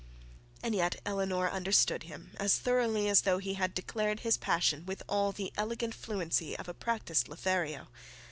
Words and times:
And 0.63 0.73
yet 0.73 0.99
Eleanor 1.05 1.47
understood 1.51 2.01
him 2.01 2.31
as 2.39 2.57
thoroughly 2.57 3.07
as 3.07 3.21
though 3.21 3.37
he 3.37 3.53
had 3.53 3.75
declared 3.75 4.21
his 4.21 4.35
passion 4.35 4.83
with 4.87 5.03
all 5.07 5.31
the 5.31 5.53
elegant 5.55 5.93
fluency 5.93 6.57
of 6.57 6.67
a 6.67 6.73
practised 6.73 7.27
Lothario. 7.29 7.87